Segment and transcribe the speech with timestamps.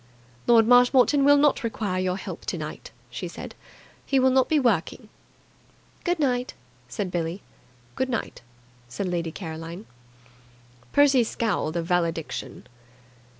[0.47, 3.53] "Lord Marshmoreton will not require your help tonight," she said.
[4.03, 5.09] "He will not be working."
[6.03, 6.55] "Good night,"
[6.89, 7.43] said Billie.
[7.93, 8.41] "Good night,"
[8.89, 9.85] said Lady Caroline.
[10.91, 12.65] Percy scowled a valediction.